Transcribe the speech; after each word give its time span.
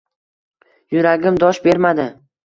Yuragim 0.95 1.37
dosh 1.43 1.59
bermadi 1.67 2.09